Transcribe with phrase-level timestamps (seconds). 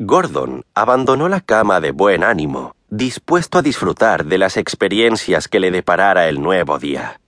[0.00, 5.72] Gordon abandonó la cama de buen ánimo, dispuesto a disfrutar de las experiencias que le
[5.72, 7.20] deparara el nuevo día.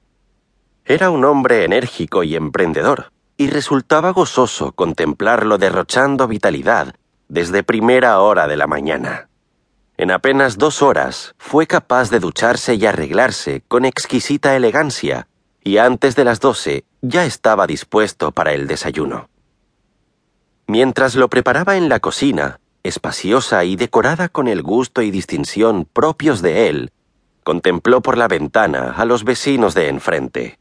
[0.85, 6.95] Era un hombre enérgico y emprendedor, y resultaba gozoso contemplarlo derrochando vitalidad
[7.29, 9.29] desde primera hora de la mañana.
[9.97, 15.27] En apenas dos horas fue capaz de ducharse y arreglarse con exquisita elegancia,
[15.65, 19.29] y antes de las doce ya estaba dispuesto para el desayuno.
[20.71, 26.43] Mientras lo preparaba en la cocina, espaciosa y decorada con el gusto y distinción propios
[26.43, 26.93] de él,
[27.43, 30.61] contempló por la ventana a los vecinos de enfrente.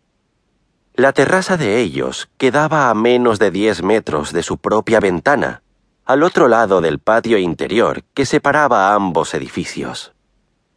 [0.95, 5.61] La terraza de ellos quedaba a menos de diez metros de su propia ventana,
[6.05, 10.13] al otro lado del patio interior que separaba ambos edificios.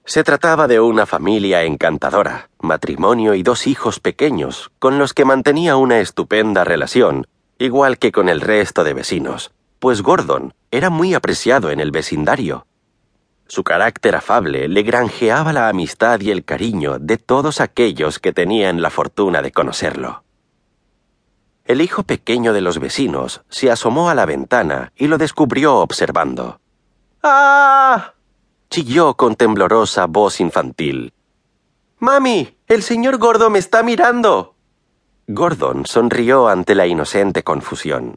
[0.05, 5.77] Se trataba de una familia encantadora, matrimonio y dos hijos pequeños, con los que mantenía
[5.77, 7.27] una estupenda relación
[7.63, 12.67] igual que con el resto de vecinos, pues Gordon era muy apreciado en el vecindario.
[13.47, 18.81] Su carácter afable le granjeaba la amistad y el cariño de todos aquellos que tenían
[18.81, 20.25] la fortuna de conocerlo.
[21.65, 26.61] El hijo pequeño de los vecinos se asomó a la ventana y lo descubrió observando.
[27.23, 28.15] ¡Ah!
[28.71, 31.13] chilló con temblorosa voz infantil.
[31.99, 34.52] Mami, el señor Gordo me está mirando.
[35.29, 38.17] Gordon sonrió ante la inocente confusión.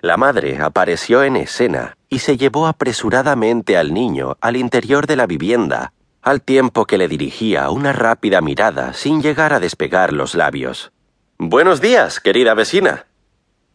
[0.00, 5.26] La madre apareció en escena y se llevó apresuradamente al niño al interior de la
[5.26, 10.92] vivienda, al tiempo que le dirigía una rápida mirada sin llegar a despegar los labios.
[11.38, 13.06] Buenos días, querida vecina,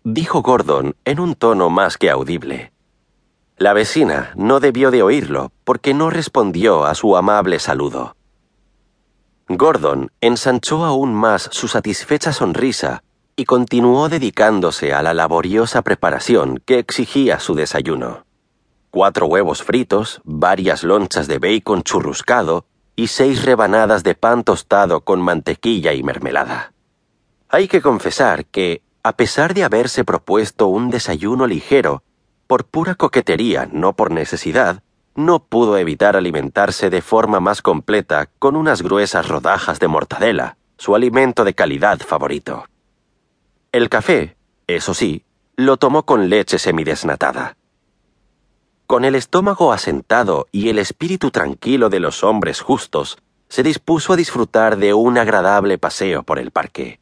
[0.04, 2.72] dijo Gordon en un tono más que audible.
[3.58, 8.16] La vecina no debió de oírlo porque no respondió a su amable saludo.
[9.48, 13.04] Gordon ensanchó aún más su satisfecha sonrisa
[13.36, 18.26] y continuó dedicándose a la laboriosa preparación que exigía su desayuno.
[18.90, 22.66] Cuatro huevos fritos, varias lonchas de bacon churruscado
[22.96, 26.74] y seis rebanadas de pan tostado con mantequilla y mermelada.
[27.50, 32.02] Hay que confesar que, a pesar de haberse propuesto un desayuno ligero,
[32.48, 34.82] por pura coquetería, no por necesidad,
[35.16, 40.94] no pudo evitar alimentarse de forma más completa con unas gruesas rodajas de mortadela, su
[40.94, 42.66] alimento de calidad favorito.
[43.72, 44.36] El café,
[44.68, 45.24] eso sí,
[45.56, 47.56] lo tomó con leche semidesnatada.
[48.88, 53.18] Con el estómago asentado y el espíritu tranquilo de los hombres justos,
[53.48, 57.00] se dispuso a disfrutar de un agradable paseo por el parque.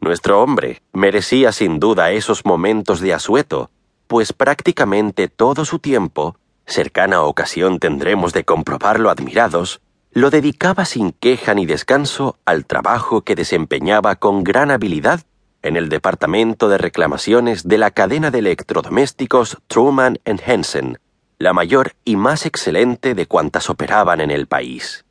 [0.00, 3.70] Nuestro hombre merecía sin duda esos momentos de asueto,
[4.08, 6.36] pues prácticamente todo su tiempo
[6.70, 9.80] cercana ocasión tendremos de comprobarlo admirados,
[10.12, 15.20] lo dedicaba sin queja ni descanso al trabajo que desempeñaba con gran habilidad
[15.62, 20.98] en el departamento de reclamaciones de la cadena de electrodomésticos Truman Hansen,
[21.38, 25.04] la mayor y más excelente de cuantas operaban en el país.